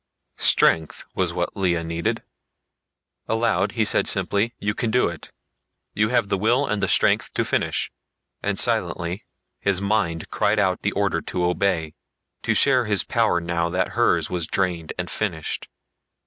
Strength 0.39 1.03
was 1.13 1.31
what 1.31 1.55
Lea 1.55 1.83
needed. 1.83 2.23
Aloud 3.27 3.73
he 3.73 3.85
said 3.85 4.07
simply, 4.07 4.55
"You 4.57 4.73
can 4.73 4.89
do 4.89 5.07
it. 5.07 5.31
You 5.93 6.09
have 6.09 6.27
the 6.27 6.39
will 6.39 6.65
and 6.65 6.81
the 6.81 6.87
strength 6.87 7.31
to 7.33 7.45
finish." 7.45 7.91
And 8.41 8.57
silently 8.57 9.27
his 9.59 9.79
mind 9.79 10.31
cried 10.31 10.57
out 10.57 10.81
the 10.81 10.91
order 10.93 11.21
to 11.21 11.45
obey, 11.45 11.93
to 12.41 12.55
share 12.55 12.85
his 12.85 13.03
power 13.03 13.39
now 13.39 13.69
that 13.69 13.89
hers 13.89 14.27
was 14.27 14.47
drained 14.47 14.91
and 14.97 15.07
finished. 15.07 15.67